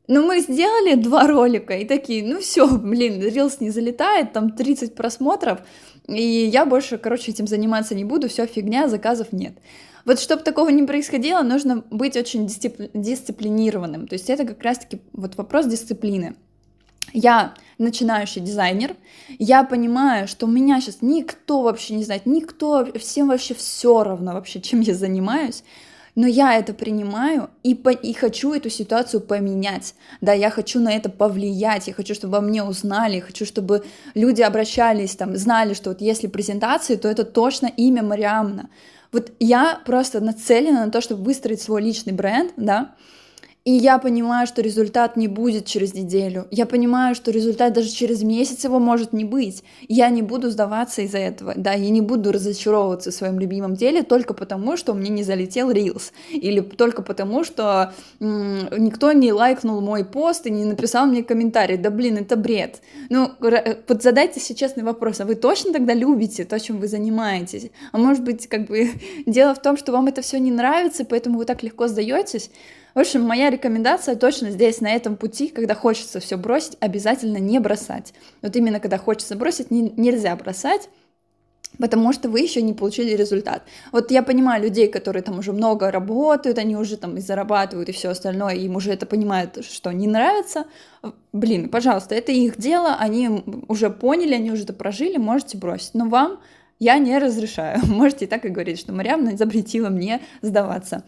Но 0.08 0.24
мы 0.24 0.40
сделали 0.40 0.96
два 0.96 1.28
ролика 1.28 1.78
и 1.78 1.86
такие, 1.86 2.24
ну 2.24 2.40
все, 2.40 2.68
блин, 2.68 3.22
рилс 3.22 3.60
не 3.60 3.70
залетает, 3.70 4.34
там 4.34 4.52
30 4.52 4.96
просмотров, 4.96 5.60
и 6.08 6.22
я 6.24 6.66
больше, 6.66 6.98
короче, 6.98 7.32
этим 7.32 7.46
заниматься 7.46 7.94
не 7.94 8.04
буду, 8.04 8.28
все 8.28 8.48
фигня, 8.48 8.88
заказов 8.88 9.32
нет. 9.32 9.54
Вот 10.10 10.20
чтобы 10.20 10.42
такого 10.42 10.70
не 10.70 10.82
происходило, 10.82 11.44
нужно 11.44 11.84
быть 11.92 12.18
очень 12.18 12.48
дисципли- 12.48 12.90
дисциплинированным. 12.96 14.08
То 14.08 14.14
есть 14.14 14.28
это 14.32 14.44
как 14.44 14.64
раз-таки 14.64 15.02
вот 15.14 15.36
вопрос 15.36 15.68
дисциплины. 15.68 16.36
Я 17.14 17.54
начинающий 17.78 18.42
дизайнер, 18.42 18.96
я 19.38 19.64
понимаю, 19.64 20.28
что 20.28 20.48
у 20.48 20.50
меня 20.50 20.82
сейчас 20.82 20.98
никто 21.02 21.62
вообще 21.62 21.94
не 21.94 22.04
знает, 22.04 22.26
никто, 22.26 22.88
всем 22.98 23.28
вообще 23.28 23.54
все 23.54 24.04
равно 24.04 24.34
вообще, 24.34 24.60
чем 24.62 24.80
я 24.80 24.96
занимаюсь, 24.96 25.64
но 26.16 26.26
я 26.26 26.58
это 26.58 26.74
принимаю 26.74 27.52
и, 27.62 27.76
по, 27.76 27.90
и 27.90 28.12
хочу 28.14 28.52
эту 28.54 28.72
ситуацию 28.72 29.22
поменять, 29.22 29.94
да, 30.22 30.34
я 30.34 30.50
хочу 30.50 30.80
на 30.80 30.92
это 30.92 31.12
повлиять, 31.12 31.88
я 31.88 31.94
хочу, 31.94 32.16
чтобы 32.16 32.38
обо 32.38 32.48
мне 32.48 32.64
узнали, 32.64 33.18
я 33.18 33.22
хочу, 33.22 33.46
чтобы 33.46 33.84
люди 34.16 34.42
обращались, 34.42 35.16
там, 35.16 35.38
знали, 35.38 35.76
что 35.76 35.92
вот 35.92 36.02
если 36.02 36.26
презентации, 36.26 36.96
то 36.96 37.08
это 37.08 37.26
точно 37.26 37.68
имя 37.68 38.02
Мариамна, 38.02 38.70
вот 39.12 39.32
я 39.40 39.82
просто 39.86 40.20
нацелена 40.22 40.86
на 40.86 40.92
то, 40.92 41.02
чтобы 41.02 41.24
выстроить 41.24 41.62
свой 41.62 41.82
личный 41.82 42.14
бренд, 42.14 42.54
да, 42.58 42.96
и 43.70 43.72
я 43.74 44.00
понимаю, 44.00 44.48
что 44.48 44.64
результат 44.64 45.16
не 45.16 45.28
будет 45.28 45.66
через 45.66 45.94
неделю. 45.94 46.48
Я 46.50 46.66
понимаю, 46.66 47.14
что 47.14 47.30
результат 47.30 47.72
даже 47.74 47.90
через 47.90 48.24
месяц 48.24 48.64
его 48.64 48.80
может 48.80 49.14
не 49.14 49.26
быть. 49.26 49.64
Я 49.88 50.10
не 50.10 50.24
буду 50.24 50.50
сдаваться 50.50 51.04
из-за 51.04 51.20
этого. 51.20 51.54
Да, 51.56 51.74
я 51.74 51.92
не 51.92 52.02
буду 52.02 52.32
разочаровываться 52.32 53.12
в 53.12 53.14
своем 53.14 53.40
любимом 53.40 53.76
деле 53.76 54.02
только 54.02 54.34
потому, 54.34 54.76
что 54.76 54.96
мне 54.96 55.12
не 55.12 55.22
залетел 55.22 55.70
рилс. 55.70 56.14
Или 56.32 56.62
только 56.62 57.04
потому, 57.04 57.44
что 57.44 57.94
м- 58.20 58.70
никто 58.76 59.12
не 59.12 59.32
лайкнул 59.32 59.82
мой 59.82 60.04
пост 60.04 60.48
и 60.48 60.50
не 60.50 60.66
написал 60.66 61.06
мне 61.06 61.24
комментарий. 61.24 61.78
Да 61.78 61.92
блин, 61.92 62.18
это 62.18 62.38
бред. 62.38 62.82
Ну, 63.12 63.30
вот 63.40 64.02
задайте 64.02 64.40
себе 64.40 64.58
честный 64.58 64.84
вопрос. 64.84 65.20
А 65.20 65.26
вы 65.26 65.36
точно 65.36 65.74
тогда 65.74 65.94
любите 65.94 66.44
то, 66.44 66.60
чем 66.60 66.80
вы 66.80 66.88
занимаетесь? 66.88 67.70
А 67.92 68.00
может 68.00 68.24
быть, 68.24 68.48
как 68.48 68.66
бы 68.66 68.90
дело 69.28 69.54
в 69.54 69.62
том, 69.62 69.78
что 69.78 69.92
вам 69.92 70.08
это 70.08 70.24
все 70.24 70.40
не 70.40 70.50
нравится, 70.50 71.06
поэтому 71.06 71.38
вы 71.38 71.46
так 71.46 71.62
легко 71.62 71.88
сдаетесь? 71.88 72.50
В 72.96 73.00
общем, 73.00 73.22
моя 73.22 73.50
рекомендация 73.50 74.16
точно 74.16 74.52
здесь, 74.52 74.82
на 74.82 74.92
этом 74.92 75.16
пути, 75.16 75.50
когда 75.50 75.76
хочется 75.76 76.20
все 76.20 76.38
бросить, 76.38 76.78
обязательно 76.80 77.38
не 77.38 77.60
бросать. 77.60 78.14
Вот 78.42 78.56
именно 78.56 78.80
когда 78.80 78.98
хочется 78.98 79.36
бросить, 79.36 79.72
не, 79.72 79.94
нельзя 79.96 80.36
бросать, 80.36 80.90
потому 81.78 82.14
что 82.14 82.30
вы 82.30 82.42
еще 82.42 82.62
не 82.62 82.74
получили 82.74 83.16
результат. 83.16 83.64
Вот 83.92 84.12
я 84.12 84.24
понимаю 84.24 84.64
людей, 84.64 84.88
которые 84.88 85.22
там 85.22 85.40
уже 85.40 85.54
много 85.54 85.92
работают, 85.92 86.58
они 86.58 86.76
уже 86.76 86.98
там 86.98 87.18
и 87.18 87.22
зарабатывают 87.22 87.90
и 87.90 87.94
все 87.94 88.10
остальное, 88.10 88.56
им 88.56 88.76
уже 88.76 88.92
это 88.92 89.06
понимают, 89.06 89.64
что 89.64 89.92
не 89.92 90.08
нравится. 90.08 90.66
Блин, 91.32 91.70
пожалуйста, 91.70 92.16
это 92.16 92.32
их 92.32 92.58
дело, 92.58 92.96
они 93.00 93.44
уже 93.68 93.90
поняли, 93.90 94.34
они 94.34 94.52
уже 94.52 94.64
это 94.64 94.74
прожили, 94.74 95.18
можете 95.18 95.58
бросить. 95.58 95.94
Но 95.94 96.10
вам 96.10 96.40
я 96.80 96.98
не 96.98 97.18
разрешаю. 97.18 97.80
Можете 97.86 98.26
так 98.26 98.46
и 98.46 98.50
говорить, 98.50 98.80
что 98.80 98.94
Мариамна 98.94 99.36
запретила 99.36 99.90
мне 99.90 100.22
сдаваться. 100.42 101.04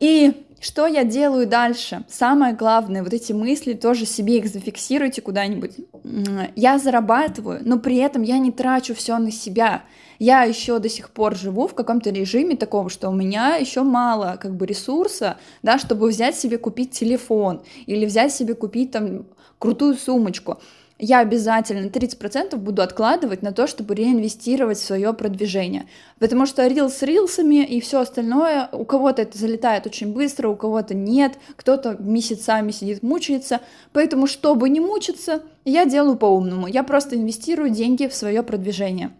И 0.00 0.46
что 0.60 0.86
я 0.86 1.04
делаю 1.04 1.46
дальше? 1.46 2.04
Самое 2.08 2.54
главное, 2.54 3.02
вот 3.02 3.14
эти 3.14 3.32
мысли 3.32 3.72
тоже 3.72 4.04
себе 4.04 4.38
их 4.38 4.46
зафиксируйте 4.46 5.22
куда-нибудь. 5.22 5.72
Я 6.54 6.78
зарабатываю, 6.78 7.60
но 7.64 7.78
при 7.78 7.96
этом 7.96 8.22
я 8.22 8.38
не 8.38 8.52
трачу 8.52 8.94
все 8.94 9.16
на 9.18 9.32
себя. 9.32 9.84
Я 10.18 10.42
еще 10.42 10.78
до 10.78 10.90
сих 10.90 11.10
пор 11.10 11.34
живу 11.34 11.66
в 11.66 11.74
каком-то 11.74 12.10
режиме 12.10 12.56
такого, 12.56 12.90
что 12.90 13.08
у 13.08 13.14
меня 13.14 13.56
еще 13.56 13.82
мало 13.82 14.38
как 14.40 14.54
бы 14.54 14.66
ресурса, 14.66 15.38
да, 15.62 15.78
чтобы 15.78 16.08
взять 16.08 16.36
себе 16.36 16.58
купить 16.58 16.90
телефон 16.90 17.62
или 17.86 18.04
взять 18.04 18.34
себе 18.34 18.54
купить 18.54 18.90
там 18.90 19.24
крутую 19.58 19.94
сумочку 19.94 20.58
я 21.00 21.20
обязательно 21.20 21.86
30% 21.86 22.56
буду 22.56 22.82
откладывать 22.82 23.42
на 23.42 23.52
то, 23.52 23.66
чтобы 23.66 23.94
реинвестировать 23.94 24.78
в 24.78 24.84
свое 24.84 25.12
продвижение. 25.12 25.86
Потому 26.18 26.46
что 26.46 26.66
рил 26.66 26.90
с 26.90 27.02
рилсами 27.02 27.64
и 27.64 27.80
все 27.80 28.00
остальное, 28.00 28.68
у 28.72 28.84
кого-то 28.84 29.22
это 29.22 29.38
залетает 29.38 29.86
очень 29.86 30.12
быстро, 30.12 30.48
у 30.48 30.56
кого-то 30.56 30.94
нет, 30.94 31.38
кто-то 31.56 31.96
месяцами 31.98 32.70
сидит, 32.70 33.02
мучается. 33.02 33.60
Поэтому, 33.92 34.26
чтобы 34.26 34.68
не 34.68 34.80
мучиться, 34.80 35.42
я 35.64 35.84
делаю 35.86 36.16
по-умному. 36.16 36.66
Я 36.66 36.84
просто 36.84 37.16
инвестирую 37.16 37.70
деньги 37.70 38.06
в 38.06 38.14
свое 38.14 38.42
продвижение. 38.42 39.10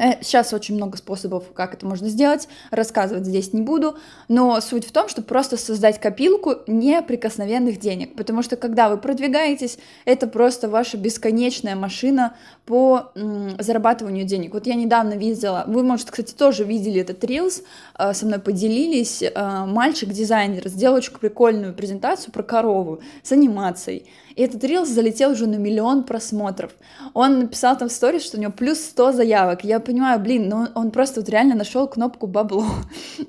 Э, 0.00 0.22
сейчас 0.22 0.52
очень 0.54 0.76
много 0.76 0.96
способов, 0.96 1.44
как 1.52 1.74
это 1.74 1.86
можно 1.86 2.08
сделать, 2.08 2.48
рассказывать 2.70 3.26
здесь 3.26 3.52
не 3.52 3.60
буду, 3.60 3.96
но 4.28 4.58
суть 4.62 4.86
в 4.86 4.92
том, 4.92 5.08
чтобы 5.08 5.28
просто 5.28 5.58
создать 5.58 6.00
копилку 6.00 6.56
неприкосновенных 6.66 7.78
денег, 7.78 8.16
потому 8.16 8.42
что 8.42 8.56
когда 8.56 8.88
вы 8.88 8.96
продвигаетесь, 8.96 9.78
это 10.06 10.26
просто 10.26 10.70
ваша 10.70 10.96
бесконечная 10.96 11.76
машина 11.76 12.34
по 12.64 13.12
зарабатыванию 13.58 14.24
денег. 14.24 14.54
Вот 14.54 14.66
я 14.66 14.74
недавно 14.74 15.14
видела, 15.14 15.64
вы, 15.66 15.82
может, 15.82 16.10
кстати, 16.10 16.32
тоже 16.32 16.64
видели 16.64 17.02
этот 17.02 17.22
рилс, 17.24 17.62
э, 17.98 18.14
со 18.14 18.24
мной 18.24 18.38
поделились, 18.38 19.22
э, 19.22 19.66
мальчик-дизайнер 19.66 20.66
сделал 20.68 20.96
очень 20.96 21.12
прикольную 21.12 21.74
презентацию 21.74 22.32
про 22.32 22.42
корову 22.42 23.00
с 23.22 23.32
анимацией. 23.32 24.06
И 24.36 24.42
этот 24.42 24.62
рилс 24.64 24.88
залетел 24.88 25.32
уже 25.32 25.46
на 25.46 25.56
миллион 25.56 26.04
просмотров. 26.04 26.72
Он 27.14 27.40
написал 27.40 27.76
там 27.76 27.88
в 27.88 27.92
сторис, 27.92 28.24
что 28.24 28.36
у 28.36 28.40
него 28.40 28.52
плюс 28.52 28.80
100 28.80 29.12
заявок. 29.12 29.64
Я 29.64 29.80
понимаю, 29.80 30.20
блин, 30.20 30.48
ну 30.48 30.66
он 30.74 30.90
просто 30.90 31.20
вот 31.20 31.28
реально 31.28 31.54
нашел 31.54 31.86
кнопку 31.88 32.26
бабло. 32.26 32.66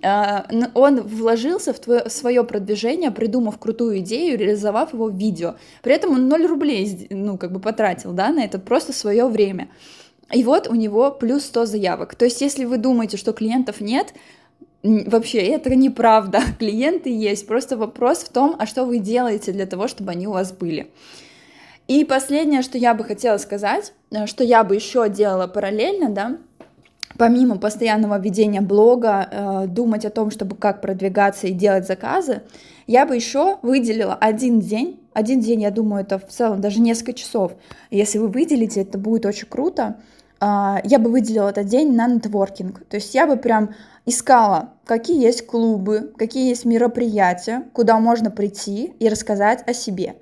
А, 0.03 0.45
он 0.73 1.01
вложился 1.01 1.73
в 1.73 2.09
свое 2.09 2.43
продвижение, 2.43 3.11
придумав 3.11 3.59
крутую 3.59 3.99
идею, 3.99 4.37
реализовав 4.37 4.93
его 4.93 5.07
в 5.07 5.15
видео. 5.15 5.55
При 5.83 5.93
этом 5.93 6.11
он 6.11 6.27
0 6.27 6.47
рублей, 6.47 7.07
ну, 7.09 7.37
как 7.37 7.51
бы 7.51 7.59
потратил, 7.59 8.11
да, 8.13 8.29
на 8.29 8.43
это 8.43 8.57
просто 8.57 8.93
свое 8.93 9.27
время. 9.27 9.69
И 10.33 10.43
вот 10.43 10.67
у 10.67 10.75
него 10.75 11.11
плюс 11.11 11.45
100 11.45 11.65
заявок. 11.65 12.15
То 12.15 12.25
есть, 12.25 12.41
если 12.41 12.65
вы 12.65 12.77
думаете, 12.77 13.17
что 13.17 13.33
клиентов 13.33 13.81
нет, 13.81 14.13
вообще 14.83 15.39
это 15.39 15.73
неправда. 15.75 16.41
Клиенты 16.59 17.09
есть. 17.09 17.47
Просто 17.47 17.77
вопрос 17.77 18.19
в 18.19 18.29
том, 18.29 18.55
а 18.57 18.65
что 18.65 18.85
вы 18.85 18.99
делаете 18.99 19.51
для 19.51 19.65
того, 19.65 19.87
чтобы 19.87 20.11
они 20.11 20.27
у 20.27 20.31
вас 20.31 20.51
были. 20.51 20.91
И 21.87 22.05
последнее, 22.05 22.61
что 22.61 22.77
я 22.77 22.93
бы 22.93 23.03
хотела 23.03 23.37
сказать, 23.37 23.93
э, 24.11 24.25
что 24.25 24.43
я 24.43 24.63
бы 24.63 24.75
еще 24.75 25.09
делала 25.09 25.47
параллельно, 25.47 26.09
да, 26.09 26.37
помимо 27.17 27.57
постоянного 27.57 28.19
ведения 28.19 28.61
блога, 28.61 29.27
э, 29.29 29.67
думать 29.67 30.05
о 30.05 30.09
том, 30.09 30.31
чтобы 30.31 30.55
как 30.55 30.81
продвигаться 30.81 31.47
и 31.47 31.51
делать 31.51 31.85
заказы, 31.85 32.43
я 32.87 33.05
бы 33.05 33.15
еще 33.15 33.57
выделила 33.61 34.15
один 34.15 34.59
день. 34.59 34.99
Один 35.13 35.41
день, 35.41 35.61
я 35.61 35.71
думаю, 35.71 36.03
это 36.03 36.17
в 36.17 36.27
целом 36.27 36.61
даже 36.61 36.79
несколько 36.79 37.13
часов. 37.13 37.53
Если 37.89 38.17
вы 38.17 38.27
выделите, 38.27 38.81
это 38.81 38.97
будет 38.97 39.25
очень 39.25 39.47
круто. 39.47 39.97
Э, 40.41 40.77
я 40.83 40.99
бы 40.99 41.09
выделила 41.09 41.49
этот 41.49 41.67
день 41.67 41.95
на 41.95 42.07
нетворкинг. 42.07 42.85
То 42.87 42.95
есть 42.95 43.13
я 43.15 43.27
бы 43.27 43.37
прям 43.37 43.75
искала, 44.05 44.73
какие 44.85 45.23
есть 45.23 45.45
клубы, 45.45 46.11
какие 46.17 46.49
есть 46.49 46.65
мероприятия, 46.65 47.63
куда 47.73 47.99
можно 47.99 48.31
прийти 48.31 48.93
и 48.99 49.07
рассказать 49.07 49.63
о 49.67 49.73
себе. 49.73 50.15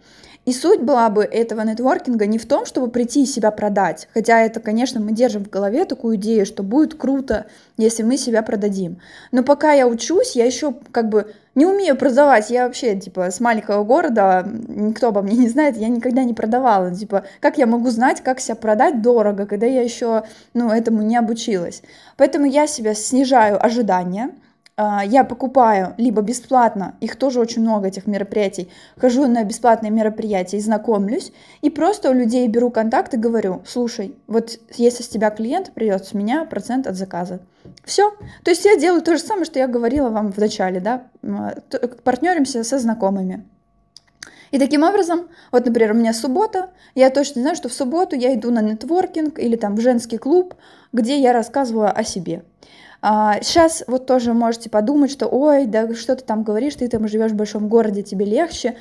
И 0.50 0.52
суть 0.52 0.82
была 0.82 1.12
бы 1.12 1.26
этого 1.26 1.62
нетворкинга 1.62 2.26
не 2.26 2.40
в 2.40 2.48
том, 2.48 2.66
чтобы 2.66 2.90
прийти 2.90 3.22
и 3.22 3.28
себя 3.28 3.52
продать, 3.52 4.08
хотя 4.16 4.42
это, 4.42 4.60
конечно, 4.60 5.00
мы 5.00 5.12
держим 5.12 5.46
в 5.46 5.50
голове 5.52 5.86
такую 5.86 6.16
идею, 6.16 6.44
что 6.48 6.64
будет 6.64 6.96
круто, 6.96 7.46
если 7.78 8.02
мы 8.02 8.18
себя 8.18 8.42
продадим. 8.42 8.98
Но 9.32 9.44
пока 9.44 9.74
я 9.74 9.88
учусь, 9.88 10.36
я 10.36 10.46
еще 10.46 10.74
как 10.92 11.10
бы 11.10 11.32
не 11.54 11.68
умею 11.68 11.96
продавать. 11.96 12.50
Я 12.50 12.66
вообще, 12.66 12.96
типа, 12.96 13.30
с 13.30 13.40
маленького 13.40 13.84
города, 13.84 14.44
никто 14.68 15.10
обо 15.10 15.22
мне 15.22 15.38
не 15.38 15.50
знает, 15.50 15.78
я 15.78 15.88
никогда 15.88 16.24
не 16.24 16.34
продавала. 16.34 16.96
Типа, 16.96 17.26
как 17.42 17.60
я 17.60 17.68
могу 17.68 17.92
знать, 17.92 18.22
как 18.22 18.40
себя 18.40 18.56
продать 18.56 19.04
дорого, 19.04 19.46
когда 19.46 19.68
я 19.68 19.84
еще, 19.84 20.24
ну, 20.56 20.72
этому 20.72 21.04
не 21.04 21.16
обучилась. 21.16 21.84
Поэтому 22.18 22.48
я 22.48 22.66
себя 22.66 22.96
снижаю 22.96 23.64
ожидания, 23.64 24.32
я 25.06 25.26
покупаю 25.26 25.94
либо 25.98 26.22
бесплатно, 26.22 26.96
их 27.02 27.18
тоже 27.18 27.42
очень 27.42 27.62
много, 27.62 27.88
этих 27.88 28.08
мероприятий, 28.08 28.70
хожу 28.98 29.28
на 29.28 29.44
бесплатные 29.44 29.92
мероприятия 29.92 30.58
и 30.58 30.62
знакомлюсь, 30.62 31.34
и 31.62 31.70
просто 31.70 32.10
у 32.10 32.14
людей 32.14 32.48
беру 32.48 32.72
контакт 32.72 33.14
и 33.14 33.18
говорю, 33.18 33.62
слушай, 33.66 34.16
вот 34.28 34.58
если 34.78 35.04
с 35.04 35.10
тебя 35.10 35.32
клиент 35.32 35.72
придет, 35.74 36.06
с 36.06 36.14
меня 36.14 36.46
процент 36.46 36.88
от 36.88 36.96
заказа. 36.96 37.40
Все. 37.84 38.12
То 38.44 38.52
есть 38.52 38.64
я 38.64 38.78
делаю 38.78 39.02
то 39.02 39.18
же 39.18 39.22
самое, 39.22 39.46
что 39.46 39.60
я 39.60 39.68
говорила 39.68 40.10
вам 40.10 40.32
в 40.32 40.38
начале, 40.38 40.80
да, 40.80 41.04
партнеримся 42.04 42.64
со 42.64 42.80
знакомыми. 42.80 43.46
И 44.52 44.58
таким 44.58 44.84
образом, 44.84 45.28
вот, 45.52 45.66
например, 45.66 45.92
у 45.92 45.96
меня 45.96 46.14
суббота, 46.14 46.70
я 46.96 47.10
точно 47.10 47.42
знаю, 47.42 47.56
что 47.56 47.70
в 47.70 47.74
субботу 47.74 48.16
я 48.16 48.34
иду 48.34 48.50
на 48.50 48.62
нетворкинг 48.62 49.38
или 49.38 49.56
там 49.58 49.76
в 49.76 49.82
женский 49.82 50.18
клуб, 50.18 50.56
где 50.94 51.20
я 51.20 51.34
рассказываю 51.34 51.96
о 51.96 52.04
себе. 52.04 52.44
А, 53.02 53.42
сейчас 53.42 53.84
вот 53.88 54.06
тоже 54.06 54.34
можете 54.34 54.70
подумать, 54.70 55.12
что 55.12 55.28
ой, 55.28 55.66
да 55.66 55.94
что 55.96 56.16
ты 56.16 56.24
там 56.24 56.44
говоришь, 56.44 56.76
ты 56.76 56.88
там 56.88 57.08
живешь 57.08 57.32
в 57.32 57.36
большом 57.36 57.68
городе, 57.70 58.04
тебе 58.04 58.26
легче. 58.26 58.76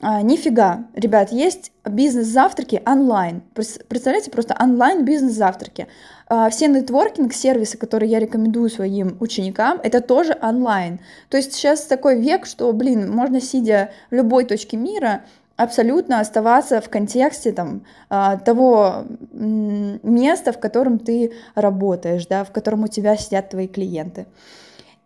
А, 0.00 0.22
нифига, 0.22 0.84
ребят, 0.94 1.32
есть 1.32 1.72
бизнес-завтраки 1.84 2.82
онлайн. 2.86 3.42
Представляете, 3.54 4.30
просто 4.30 4.56
онлайн 4.60 5.04
бизнес-завтраки. 5.04 5.86
А, 6.26 6.50
все 6.50 6.68
нетворкинг-сервисы, 6.68 7.78
которые 7.78 8.10
я 8.10 8.18
рекомендую 8.18 8.68
своим 8.70 9.16
ученикам, 9.20 9.80
это 9.82 10.00
тоже 10.00 10.36
онлайн. 10.42 11.00
То 11.28 11.36
есть 11.36 11.54
сейчас 11.54 11.82
такой 11.86 12.20
век, 12.20 12.46
что, 12.46 12.72
блин, 12.72 13.10
можно 13.10 13.40
сидя 13.40 13.90
в 14.10 14.14
любой 14.14 14.44
точке 14.44 14.76
мира, 14.76 15.22
абсолютно 15.56 16.20
оставаться 16.20 16.80
в 16.80 16.88
контексте 16.88 17.52
там, 17.52 17.84
а, 18.10 18.36
того 18.36 19.04
места, 19.32 20.52
в 20.52 20.58
котором 20.58 20.98
ты 20.98 21.32
работаешь, 21.54 22.26
да, 22.26 22.44
в 22.44 22.50
котором 22.50 22.84
у 22.84 22.88
тебя 22.88 23.16
сидят 23.16 23.50
твои 23.50 23.68
клиенты. 23.68 24.26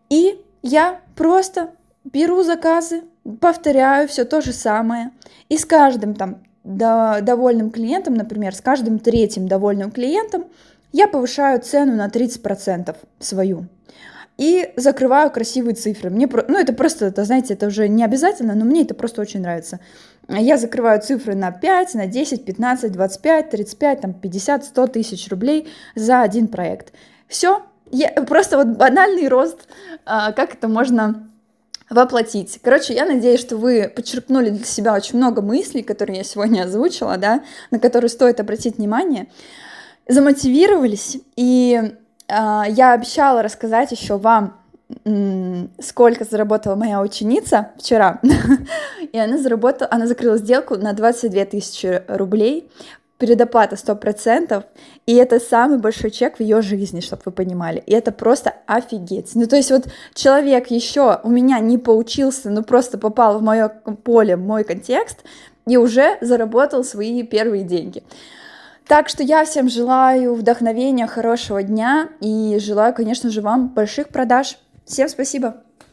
И 0.09 0.41
я 0.63 1.01
просто 1.15 1.71
беру 2.05 2.43
заказы, 2.43 3.03
повторяю 3.41 4.09
все 4.09 4.25
то 4.25 4.41
же 4.41 4.53
самое, 4.53 5.11
и 5.49 5.59
с 5.59 5.65
каждым 5.65 6.15
там 6.15 6.39
довольным 6.65 7.71
клиентом, 7.71 8.15
например, 8.15 8.55
с 8.55 8.61
каждым 8.61 8.99
третьим 8.99 9.49
довольным 9.49 9.91
клиентом 9.91 10.45
я 10.93 11.09
повышаю 11.09 11.61
цену 11.61 11.95
на 11.95 12.09
30% 12.09 12.95
свою 13.19 13.67
и 14.39 14.73
закрываю 14.77 15.31
красивые 15.31 15.75
цифры. 15.75 16.11
Мне, 16.11 16.29
ну, 16.49 16.59
это 16.59 16.73
просто, 16.73 17.07
это, 17.07 17.25
знаете, 17.25 17.55
это 17.55 17.67
уже 17.67 17.89
не 17.89 18.05
обязательно, 18.05 18.55
но 18.55 18.65
мне 18.65 18.83
это 18.83 18.95
просто 18.95 19.21
очень 19.21 19.43
нравится. 19.43 19.81
Я 20.29 20.57
закрываю 20.57 21.03
цифры 21.03 21.35
на 21.35 21.51
5, 21.51 21.95
на 21.95 22.07
10, 22.07 22.45
15, 22.45 22.93
25, 22.93 23.51
35, 23.51 24.01
там, 24.01 24.15
50, 24.15 24.65
100 24.65 24.87
тысяч 24.87 25.29
рублей 25.29 25.69
за 25.97 26.23
один 26.23 26.47
проект. 26.47 26.93
Все, 27.27 27.63
я, 27.91 28.11
просто 28.11 28.59
вот 28.59 28.69
банальный 28.69 29.27
рост, 29.27 29.69
а, 30.07 30.33
как 30.33 30.55
это 30.55 30.69
можно 30.69 31.29
воплотить. 31.91 32.61
Короче, 32.63 32.95
я 32.95 33.07
надеюсь, 33.07 33.41
что 33.41 33.57
вы 33.57 33.91
подчеркнули 33.95 34.51
для 34.51 34.65
себя 34.65 34.95
очень 34.95 35.17
много 35.17 35.43
мыслей, 35.43 35.83
которые 35.83 36.19
я 36.19 36.25
сегодня 36.25 36.63
озвучила, 36.63 37.17
да, 37.17 37.43
на 37.71 37.81
которые 37.81 38.11
стоит 38.11 38.39
обратить 38.39 38.77
внимание, 38.77 39.29
замотивировались, 40.07 41.19
и 41.35 41.95
я 42.29 42.93
обещала 42.93 43.43
рассказать 43.43 43.93
еще 43.93 44.19
вам 44.19 44.55
сколько 45.81 46.25
заработала 46.25 46.75
моя 46.75 47.01
ученица 47.01 47.73
вчера. 47.79 48.21
И 49.13 49.19
она 49.19 49.37
заработала, 49.37 49.89
она 49.91 50.07
закрыла 50.07 50.39
сделку 50.39 50.77
на 50.77 50.93
22 50.95 51.45
тысячи 51.45 52.03
рублей, 52.09 52.71
предоплата 53.19 53.75
100%, 53.75 54.65
и 55.07 55.15
это 55.15 55.41
самый 55.41 55.79
большой 55.79 56.11
чек 56.11 56.37
в 56.37 56.41
ее 56.41 56.63
жизни, 56.63 57.01
чтобы 57.01 57.23
вы 57.27 57.33
понимали. 57.33 57.83
И 57.85 57.93
это 57.93 58.13
просто 58.13 58.55
офигеть. 58.67 59.35
Ну, 59.35 59.47
то 59.47 59.57
есть 59.57 59.71
вот 59.71 59.89
человек 60.15 60.71
еще 60.71 61.21
у 61.25 61.29
меня 61.29 61.59
не 61.59 61.79
поучился, 61.79 62.49
но 62.49 62.63
просто 62.63 62.97
попал 62.97 63.41
в 63.41 63.43
мое 63.43 63.69
поле, 63.69 64.37
в 64.37 64.41
мой 64.41 64.63
контекст, 64.63 65.25
и 65.67 65.77
уже 65.77 66.17
заработал 66.21 66.85
свои 66.85 67.25
первые 67.25 67.65
деньги. 67.65 68.05
Так 68.89 69.11
что 69.11 69.23
я 69.23 69.45
всем 69.45 69.69
желаю 69.69 70.35
вдохновения, 70.35 71.07
хорошего 71.07 71.63
дня 71.63 72.09
и 72.21 72.59
желаю, 72.59 72.95
конечно 72.95 73.29
же, 73.29 73.43
вам 73.43 73.69
больших 73.69 74.09
продаж. 74.09 74.59
Всем 74.87 75.11
спасибо! 75.11 75.63